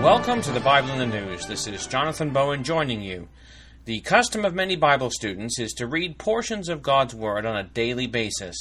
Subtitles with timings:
[0.00, 1.46] Welcome to the Bible in the News.
[1.46, 3.28] This is Jonathan Bowen joining you.
[3.84, 7.64] The custom of many Bible students is to read portions of God's Word on a
[7.64, 8.56] daily basis.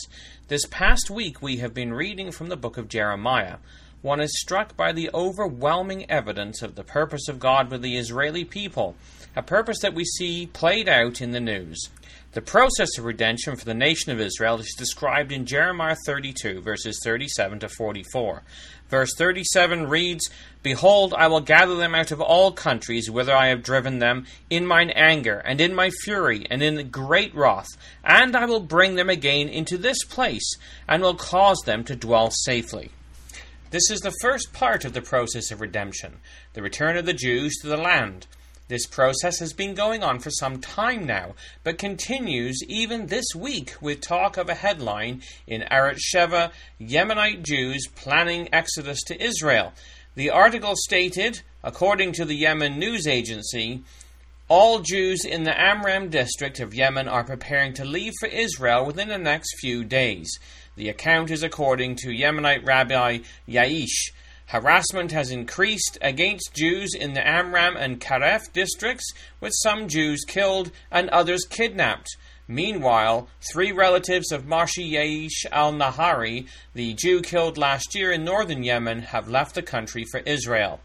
[0.49, 3.55] This past week we have been reading from the book of Jeremiah.
[4.01, 8.43] One is struck by the overwhelming evidence of the purpose of God with the Israeli
[8.43, 8.97] people,
[9.36, 11.89] a purpose that we see played out in the news.
[12.33, 17.00] The process of redemption for the nation of Israel is described in Jeremiah 32, verses
[17.04, 18.43] 37 to 44.
[18.87, 20.29] Verse 37 reads,
[20.61, 24.65] Behold, I will gather them out of all countries whither I have driven them, in
[24.65, 27.70] mine anger, and in my fury, and in great wrath,
[28.04, 30.56] and I will bring them again into this place,
[30.87, 32.92] and will cause them to dwell safely.
[33.72, 36.17] This is the first part of the process of redemption,
[36.53, 38.28] the return of the Jews to the land.
[38.69, 41.33] This process has been going on for some time now,
[41.64, 47.88] but continues even this week with talk of a headline in Arutz Sheva Yemenite Jews
[47.95, 49.73] planning exodus to Israel.
[50.14, 53.81] The article stated, according to the Yemen news agency,
[54.47, 59.08] all Jews in the Amram district of Yemen are preparing to leave for Israel within
[59.08, 60.30] the next few days.
[60.75, 64.12] The account is according to Yemenite Rabbi Yaish.
[64.50, 70.72] Harassment has increased against Jews in the Amram and Karef districts, with some Jews killed
[70.89, 72.17] and others kidnapped.
[72.47, 78.64] Meanwhile, three relatives of Moshe Yaish al Nahari, the Jew killed last year in northern
[78.64, 80.80] Yemen, have left the country for Israel.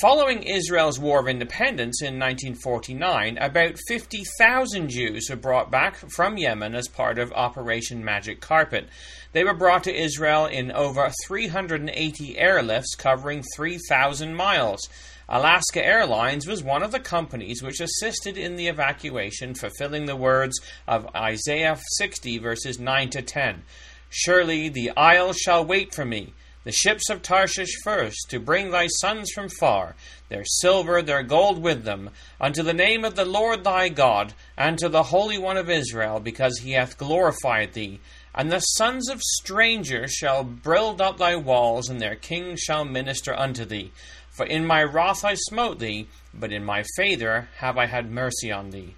[0.00, 6.74] Following Israel's War of Independence in 1949, about 50,000 Jews were brought back from Yemen
[6.74, 8.88] as part of Operation Magic Carpet.
[9.30, 14.80] They were brought to Israel in over 380 airlifts covering 3,000 miles.
[15.28, 20.60] Alaska Airlines was one of the companies which assisted in the evacuation, fulfilling the words
[20.88, 23.62] of Isaiah 60, verses 9 to 10.
[24.10, 28.86] Surely the isles shall wait for me the ships of Tarshish first, to bring thy
[28.86, 29.94] sons from far,
[30.28, 32.10] their silver, their gold with them,
[32.40, 36.20] unto the name of the Lord thy God, and to the Holy One of Israel,
[36.20, 38.00] because he hath glorified thee.
[38.34, 43.34] And the sons of strangers shall build up thy walls, and their kings shall minister
[43.34, 43.92] unto thee.
[44.30, 48.50] For in my wrath I smote thee, but in my favour have I had mercy
[48.50, 48.94] on thee.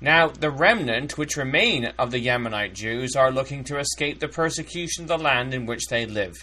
[0.00, 5.04] Now, the remnant which remain of the Yemenite Jews are looking to escape the persecution
[5.04, 6.34] of the land in which they live.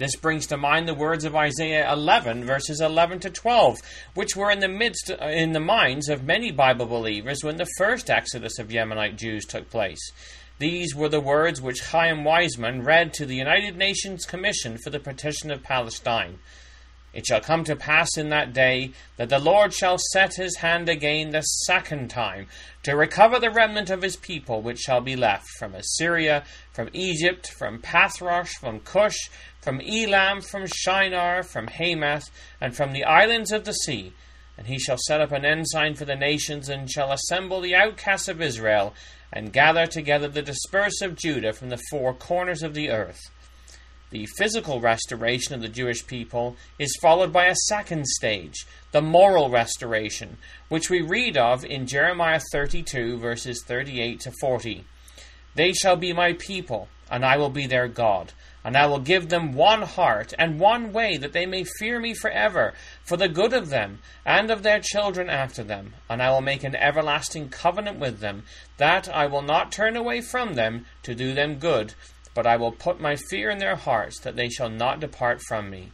[0.00, 3.80] This brings to mind the words of Isaiah 11, verses 11 to 12,
[4.14, 7.68] which were in the midst, uh, in the minds of many Bible believers when the
[7.76, 10.00] first exodus of Yemenite Jews took place.
[10.58, 15.00] These were the words which Chaim Weizmann read to the United Nations Commission for the
[15.00, 16.38] Partition of Palestine.
[17.12, 20.88] It shall come to pass in that day that the Lord shall set his hand
[20.88, 22.46] again the second time
[22.84, 27.48] to recover the remnant of his people which shall be left from Assyria, from Egypt,
[27.48, 29.28] from Pathros, from Cush,
[29.60, 34.12] from Elam, from Shinar, from Hamath, and from the islands of the sea.
[34.56, 38.28] And he shall set up an ensign for the nations, and shall assemble the outcasts
[38.28, 38.94] of Israel,
[39.32, 43.20] and gather together the dispersed of Judah from the four corners of the earth.
[44.10, 49.50] The physical restoration of the Jewish people is followed by a second stage, the moral
[49.50, 50.38] restoration,
[50.68, 54.84] which we read of in Jeremiah 32, verses 38 to 40.
[55.54, 58.32] They shall be my people, and I will be their God.
[58.64, 62.12] And I will give them one heart and one way, that they may fear me
[62.12, 65.94] forever, for the good of them and of their children after them.
[66.08, 68.42] And I will make an everlasting covenant with them,
[68.76, 71.94] that I will not turn away from them to do them good,
[72.34, 75.70] but I will put my fear in their hearts, that they shall not depart from
[75.70, 75.92] me.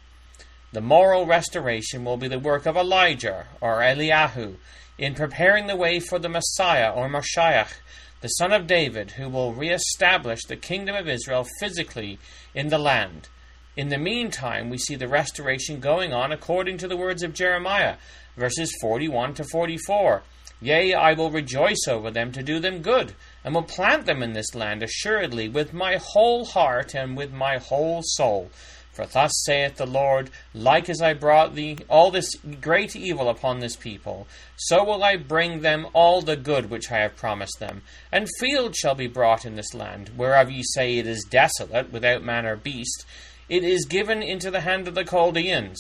[0.73, 4.57] The moral restoration will be the work of Elijah or Eliyahu
[4.99, 7.73] in preparing the way for the Messiah or Mashiach,
[8.21, 12.19] the son of David, who will re-establish the kingdom of Israel physically
[12.55, 13.29] in the land.
[13.77, 17.97] In the meantime, we see the restoration going on according to the words of Jeremiah,
[18.37, 20.23] verses 41 to 44.
[20.61, 23.15] Yea, I will rejoice over them to do them good,
[23.47, 27.59] and will plant them in this land assuredly with my whole heart and with my
[27.59, 28.51] whole soul.
[28.93, 33.61] For thus saith the Lord, like as I brought thee all this great evil upon
[33.61, 34.27] this people,
[34.57, 37.83] so will I bring them all the good which I have promised them.
[38.11, 42.25] And fields shall be brought in this land, whereof ye say it is desolate, without
[42.25, 43.07] man or beast.
[43.49, 45.79] It is given into the hand of the Chaldeans.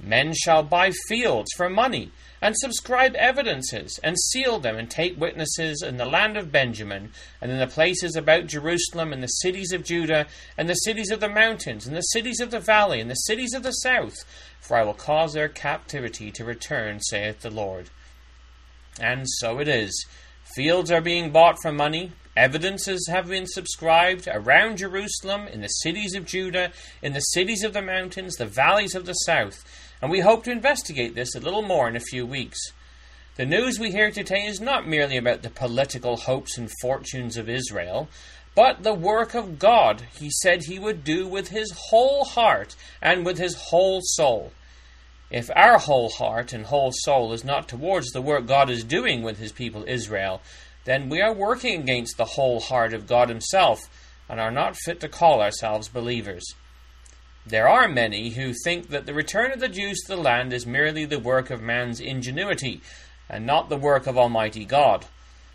[0.00, 2.10] Men shall buy fields for money,
[2.44, 7.10] and subscribe evidences, and seal them, and take witnesses in the land of Benjamin,
[7.40, 10.26] and in the places about Jerusalem, and the cities of Judah,
[10.58, 13.54] and the cities of the mountains, and the cities of the valley, and the cities
[13.54, 14.12] of the south,
[14.60, 17.88] for I will cause their captivity to return, saith the Lord.
[19.00, 20.04] And so it is.
[20.54, 26.16] Fields are being bought for money, Evidences have been subscribed around Jerusalem, in the cities
[26.16, 29.64] of Judah, in the cities of the mountains, the valleys of the south.
[30.00, 32.72] And we hope to investigate this a little more in a few weeks.
[33.36, 37.48] The news we hear today is not merely about the political hopes and fortunes of
[37.48, 38.08] Israel,
[38.54, 43.26] but the work of God he said he would do with his whole heart and
[43.26, 44.52] with his whole soul.
[45.30, 49.22] If our whole heart and whole soul is not towards the work God is doing
[49.22, 50.40] with his people Israel,
[50.84, 53.80] then we are working against the whole heart of God himself
[54.28, 56.54] and are not fit to call ourselves believers.
[57.46, 60.66] There are many who think that the return of the Jews to the land is
[60.66, 62.80] merely the work of man's ingenuity
[63.28, 65.04] and not the work of Almighty God.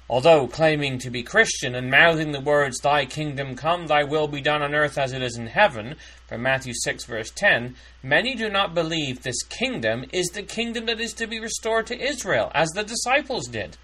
[0.08, 4.40] Although claiming to be Christian and mouthing the words, Thy kingdom come, Thy will be
[4.40, 5.96] done on earth as it is in heaven,
[6.28, 11.00] from Matthew 6, verse 10, many do not believe this kingdom is the kingdom that
[11.00, 13.78] is to be restored to Israel, as the disciples did.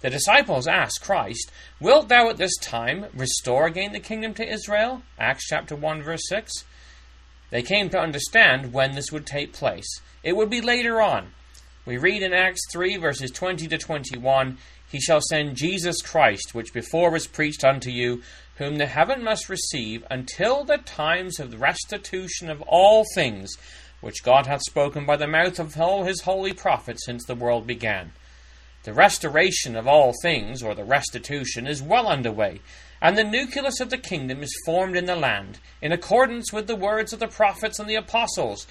[0.00, 5.02] The disciples asked Christ, Wilt thou at this time restore again the kingdom to Israel?
[5.20, 6.64] Acts chapter 1, verse 6.
[7.50, 10.00] They came to understand when this would take place.
[10.22, 11.32] It would be later on.
[11.86, 14.58] We read in Acts 3, verses 20 to 21
[14.90, 18.22] He shall send Jesus Christ, which before was preached unto you,
[18.56, 23.56] whom the heaven must receive until the times of the restitution of all things,
[24.00, 27.66] which God hath spoken by the mouth of all his holy prophets since the world
[27.66, 28.12] began.
[28.84, 32.60] The restoration of all things, or the restitution, is well under way,
[33.04, 36.74] and the nucleus of the kingdom is formed in the land, in accordance with the
[36.74, 38.66] words of the prophets and the apostles.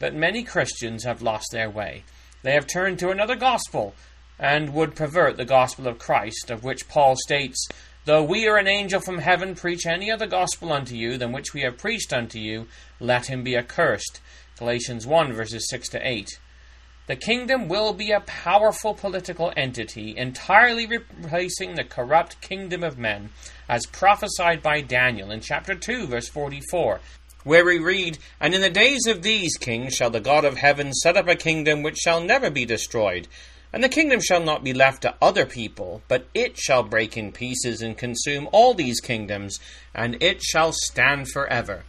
[0.00, 2.02] But many Christians have lost their way.
[2.42, 3.94] They have turned to another gospel
[4.40, 7.64] and would pervert the gospel of Christ, of which Paul states,
[8.06, 11.54] Though we or an angel from heaven preach any other gospel unto you than which
[11.54, 12.66] we have preached unto you,
[12.98, 14.20] let him be accursed.
[14.58, 16.28] Galatians 1 verses 6 to 8.
[17.06, 23.30] The kingdom will be a powerful political entity, entirely replacing the corrupt kingdom of men,
[23.68, 27.00] as prophesied by Daniel in chapter 2, verse 44,
[27.44, 30.92] where we read, And in the days of these kings shall the God of heaven
[30.92, 33.28] set up a kingdom which shall never be destroyed.
[33.72, 37.32] And the kingdom shall not be left to other people, but it shall break in
[37.32, 39.58] pieces and consume all these kingdoms,
[39.94, 41.84] and it shall stand forever.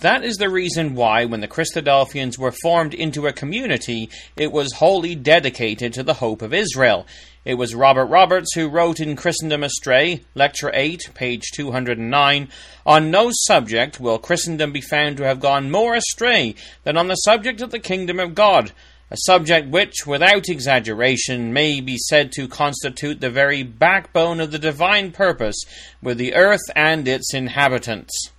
[0.00, 4.72] That is the reason why, when the Christadelphians were formed into a community, it was
[4.72, 7.06] wholly dedicated to the hope of Israel.
[7.44, 12.48] It was Robert Roberts who wrote in Christendom Astray, Lecture 8, page 209,
[12.86, 16.54] On no subject will Christendom be found to have gone more astray
[16.84, 18.70] than on the subject of the kingdom of God,
[19.10, 24.58] a subject which, without exaggeration, may be said to constitute the very backbone of the
[24.58, 25.64] divine purpose
[26.00, 28.30] with the earth and its inhabitants.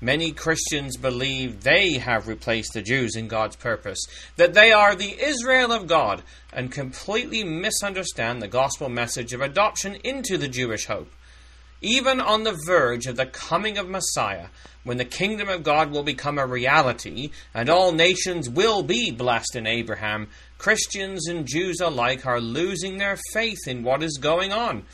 [0.00, 3.98] Many Christians believe they have replaced the Jews in God's purpose,
[4.36, 6.22] that they are the Israel of God,
[6.52, 11.10] and completely misunderstand the gospel message of adoption into the Jewish hope.
[11.80, 14.46] Even on the verge of the coming of Messiah,
[14.84, 19.56] when the kingdom of God will become a reality and all nations will be blessed
[19.56, 20.28] in Abraham,
[20.58, 24.84] Christians and Jews alike are losing their faith in what is going on.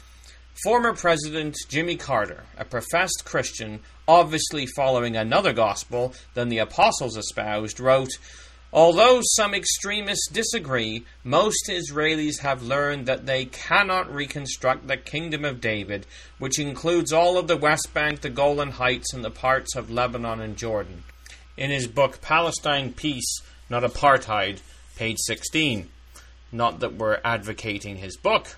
[0.63, 7.81] Former President Jimmy Carter, a professed Christian, obviously following another gospel than the apostles espoused,
[7.81, 8.13] wrote,
[8.73, 15.61] Although some extremists disagree, most Israelis have learned that they cannot reconstruct the kingdom of
[15.61, 16.07] David,
[16.39, 20.41] which includes all of the West Bank, the Golan Heights, and the parts of Lebanon
[20.41, 21.03] and Jordan.
[21.57, 24.61] In his book Palestine Peace, Not Apartheid,
[24.97, 25.89] page 16.
[26.53, 28.57] Not that we're advocating his book.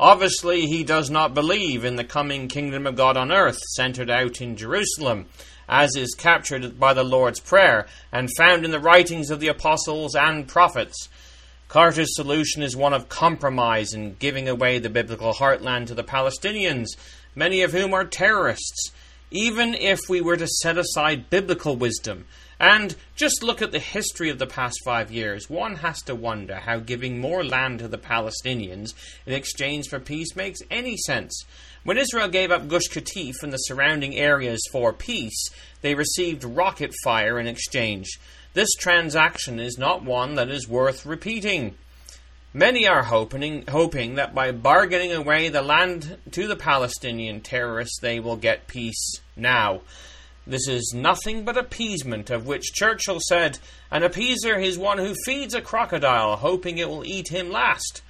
[0.00, 4.40] Obviously, he does not believe in the coming kingdom of God on earth, centered out
[4.40, 5.26] in Jerusalem,
[5.68, 10.14] as is captured by the Lord's Prayer and found in the writings of the apostles
[10.14, 11.10] and prophets.
[11.68, 16.96] Carter's solution is one of compromise in giving away the biblical heartland to the Palestinians,
[17.34, 18.92] many of whom are terrorists.
[19.30, 22.24] Even if we were to set aside biblical wisdom
[22.60, 25.48] and just look at the history of the past five years.
[25.48, 28.92] One has to wonder how giving more land to the Palestinians
[29.24, 31.44] in exchange for peace makes any sense.
[31.84, 35.48] When Israel gave up Gush Katif and the surrounding areas for peace,
[35.80, 38.20] they received rocket fire in exchange.
[38.52, 41.76] This transaction is not one that is worth repeating.
[42.52, 48.20] Many are hoping, hoping that by bargaining away the land to the Palestinian terrorists, they
[48.20, 49.80] will get peace now.
[50.46, 53.58] This is nothing but appeasement, of which Churchill said,
[53.90, 58.02] An appeaser is one who feeds a crocodile, hoping it will eat him last.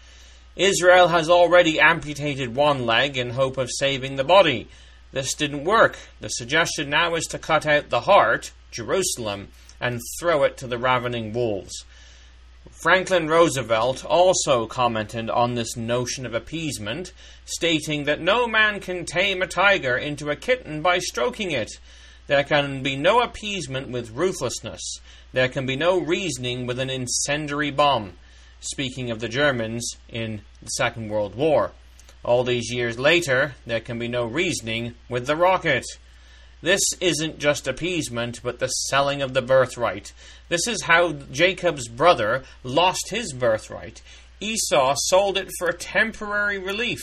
[0.56, 4.68] Israel has already amputated one leg in hope of saving the body.
[5.12, 5.98] This didn't work.
[6.20, 9.48] The suggestion now is to cut out the heart, Jerusalem,
[9.80, 11.84] and throw it to the ravening wolves.
[12.70, 17.12] Franklin Roosevelt also commented on this notion of appeasement,
[17.44, 21.72] stating that no man can tame a tiger into a kitten by stroking it.
[22.30, 25.00] There can be no appeasement with ruthlessness.
[25.32, 28.12] there can be no reasoning with an incendiary bomb.
[28.60, 31.72] Speaking of the Germans in the Second World War.
[32.22, 35.84] All these years later, there can be no reasoning with the rocket.
[36.62, 40.12] This isn't just appeasement, but the selling of the birthright.
[40.48, 44.02] This is how Jacob's brother lost his birthright.
[44.38, 47.02] Esau sold it for temporary relief,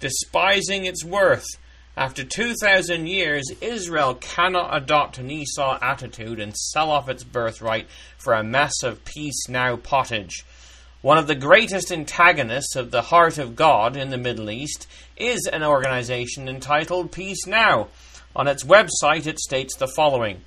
[0.00, 1.46] despising its worth.
[1.96, 7.86] After 2,000 years, Israel cannot adopt an Esau attitude and sell off its birthright
[8.18, 10.44] for a mess of peace now pottage.
[11.02, 15.46] One of the greatest antagonists of the heart of God in the Middle East is
[15.52, 17.88] an organization entitled Peace Now.
[18.34, 20.40] On its website, it states the following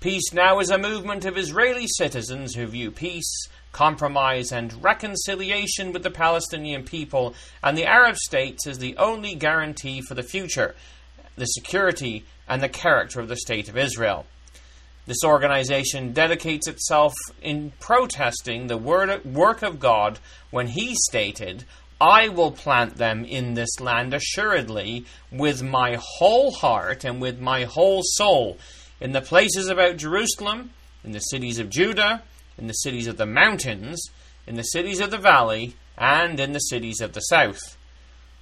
[0.00, 6.02] Peace Now is a movement of Israeli citizens who view peace, compromise, and reconciliation with
[6.02, 10.74] the Palestinian people and the Arab states as the only guarantee for the future,
[11.36, 14.26] the security, and the character of the State of Israel.
[15.06, 20.18] This organization dedicates itself in protesting the word, work of God
[20.50, 21.64] when he stated,
[22.00, 27.64] I will plant them in this land assuredly with my whole heart and with my
[27.64, 28.58] whole soul,
[29.00, 30.70] in the places about Jerusalem,
[31.04, 32.22] in the cities of Judah,
[32.60, 34.10] in the cities of the mountains,
[34.46, 37.76] in the cities of the valley, and in the cities of the south.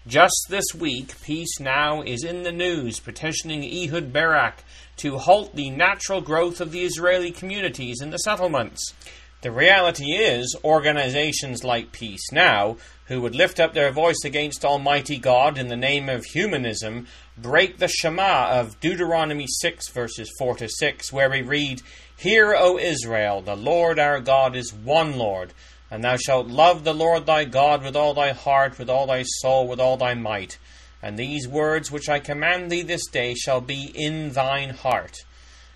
[0.07, 4.65] Just this week, Peace Now is in the news petitioning Ehud Barak
[4.97, 8.95] to halt the natural growth of the Israeli communities in the settlements.
[9.43, 15.19] The reality is, organizations like Peace Now, who would lift up their voice against Almighty
[15.19, 17.07] God in the name of humanism,
[17.43, 21.83] break the Shema of Deuteronomy 6, verses 4 to 6, where we read,
[22.17, 25.53] Hear, O Israel, the Lord our God is one Lord.
[25.91, 29.23] And thou shalt love the Lord thy God with all thy heart, with all thy
[29.23, 30.59] soul, with all thy might.
[31.03, 35.17] And these words which I command thee this day shall be in thine heart.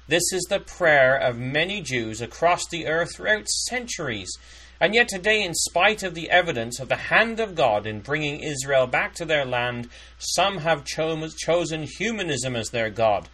[0.09, 4.31] This is the prayer of many Jews across the earth throughout centuries.
[4.81, 8.41] And yet today, in spite of the evidence of the hand of God in bringing
[8.41, 13.29] Israel back to their land, some have cho- chosen humanism as their God.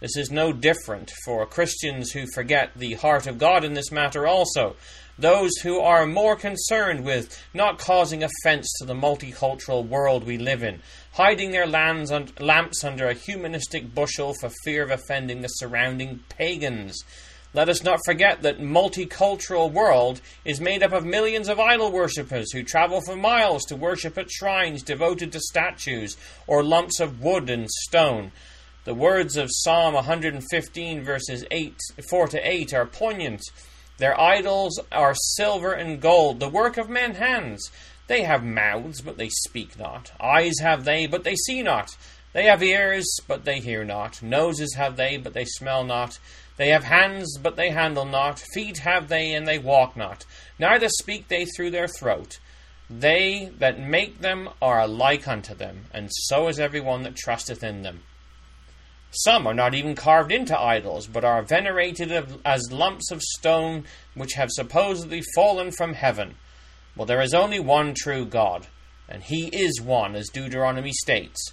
[0.00, 4.26] This is no different for Christians who forget the heart of God in this matter
[4.26, 4.76] also
[5.18, 10.62] those who are more concerned with not causing offense to the multicultural world we live
[10.62, 10.80] in,
[11.12, 17.04] hiding their un- lamps under a humanistic bushel for fear of offending the surrounding pagans.
[17.52, 22.52] Let us not forget that multicultural world is made up of millions of idol worshippers
[22.52, 26.16] who travel for miles to worship at shrines devoted to statues
[26.48, 28.32] or lumps of wood and stone.
[28.82, 31.76] The words of Psalm 115 verses 8
[32.10, 33.42] 4 to 8 are poignant.
[33.98, 37.70] Their idols are silver and gold, the work of men's hands.
[38.06, 40.12] They have mouths, but they speak not.
[40.20, 41.96] Eyes have they, but they see not.
[42.32, 44.20] They have ears, but they hear not.
[44.20, 46.18] Noses have they, but they smell not.
[46.56, 48.40] They have hands, but they handle not.
[48.52, 50.24] Feet have they, and they walk not.
[50.58, 52.38] Neither speak they through their throat.
[52.90, 57.62] They that make them are alike unto them, and so is every one that trusteth
[57.62, 58.02] in them.
[59.16, 62.10] Some are not even carved into idols, but are venerated
[62.44, 66.34] as lumps of stone which have supposedly fallen from heaven.
[66.96, 68.66] Well, there is only one true God,
[69.08, 71.52] and He is one, as Deuteronomy states.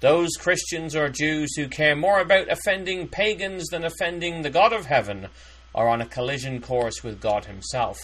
[0.00, 4.86] Those Christians or Jews who care more about offending pagans than offending the God of
[4.86, 5.28] heaven
[5.74, 7.98] are on a collision course with God Himself.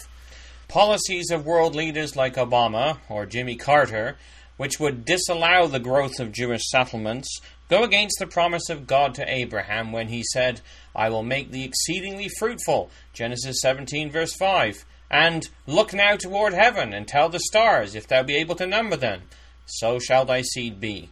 [0.67, 4.17] Policies of world leaders like Obama or Jimmy Carter,
[4.57, 9.31] which would disallow the growth of Jewish settlements, go against the promise of God to
[9.33, 10.61] Abraham when he said,
[10.95, 12.91] I will make thee exceedingly fruitful.
[13.13, 14.83] Genesis 17, verse 5.
[15.09, 18.95] And look now toward heaven, and tell the stars, if thou be able to number
[18.95, 19.21] them.
[19.65, 21.09] So shall thy seed be.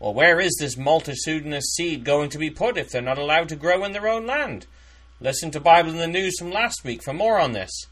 [0.00, 3.56] Well, where is this multitudinous seed going to be put if they're not allowed to
[3.56, 4.66] grow in their own land?
[5.20, 7.86] Listen to Bible in the News from last week for more on this.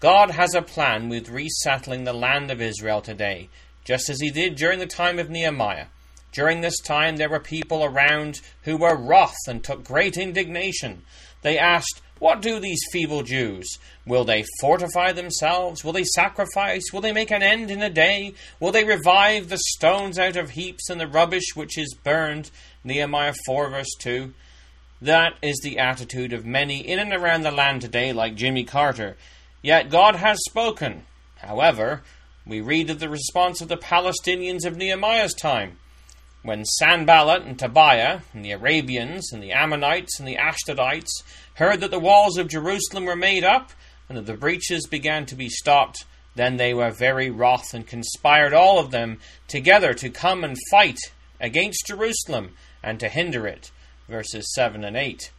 [0.00, 3.48] God has a plan with resettling the land of Israel today,
[3.84, 5.86] just as he did during the time of Nehemiah.
[6.32, 11.02] During this time, there were people around who were wroth and took great indignation.
[11.42, 13.78] They asked, What do these feeble Jews?
[14.06, 15.84] Will they fortify themselves?
[15.84, 16.84] Will they sacrifice?
[16.92, 18.34] Will they make an end in a day?
[18.60, 22.50] Will they revive the stones out of heaps and the rubbish which is burned?
[22.82, 24.32] Nehemiah 4, verse 2.
[25.02, 29.16] That is the attitude of many in and around the land today, like Jimmy Carter.
[29.60, 31.02] Yet God has spoken.
[31.38, 32.02] However,
[32.46, 35.78] we read of the response of the Palestinians of Nehemiah's time.
[36.42, 41.22] When Sanballat and Tobiah, and the Arabians, and the Ammonites, and the Ashdodites
[41.54, 43.70] heard that the walls of Jerusalem were made up,
[44.08, 48.52] and that the breaches began to be stopped, then they were very wroth, and conspired
[48.52, 50.98] all of them together to come and fight
[51.40, 53.70] against Jerusalem, and to hinder it.
[54.08, 55.30] Verses 7 and 8.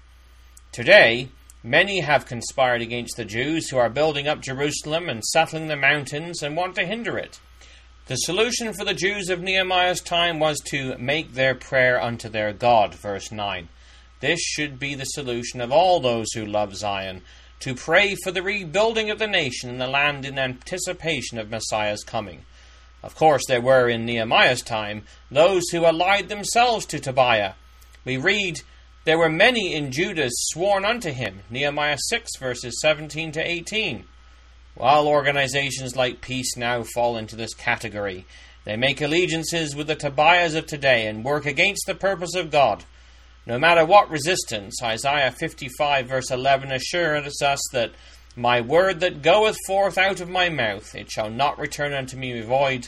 [0.72, 1.29] Today,
[1.65, 6.43] Many have conspired against the Jews who are building up Jerusalem and settling the mountains
[6.43, 7.39] and want to hinder it.
[8.05, 12.51] The solution for the Jews of Nehemiah's time was to make their prayer unto their
[12.51, 13.69] God, verse 9.
[14.19, 17.22] This should be the solution of all those who love Zion,
[17.62, 22.03] to pray for the rebuilding of the nation and the land in anticipation of Messiah's
[22.03, 22.43] coming.
[23.01, 27.53] Of course, there were in Nehemiah's time those who allied themselves to Tobiah.
[28.03, 28.60] We read,
[29.05, 34.03] There were many in Judah sworn unto him, Nehemiah 6, verses 17 to 18.
[34.75, 38.25] While organizations like Peace Now fall into this category,
[38.65, 42.83] they make allegiances with the Tobiahs of today and work against the purpose of God.
[43.45, 47.91] No matter what resistance, Isaiah 55 verse 11 assures us that
[48.35, 52.41] my word that goeth forth out of my mouth, it shall not return unto me
[52.41, 52.87] void,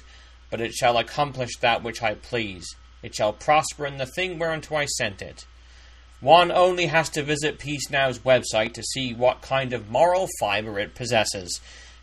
[0.49, 2.65] but it shall accomplish that which I please.
[3.03, 5.45] It shall prosper in the thing whereunto I sent it.
[6.21, 10.79] One only has to visit Peace Now's website to see what kind of moral fiber
[10.79, 11.59] it possesses.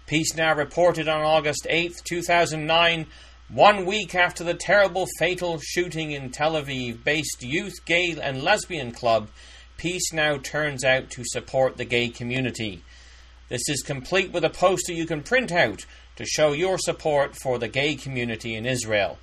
[0.06, 3.06] Peace Now reported on August 8, 2009,
[3.48, 8.92] one week after the terrible fatal shooting in Tel Aviv based youth gay and lesbian
[8.92, 9.28] club,
[9.78, 12.84] Peace Now turns out to support the gay community.
[13.48, 17.58] This is complete with a poster you can print out to show your support for
[17.58, 19.18] the gay community in Israel.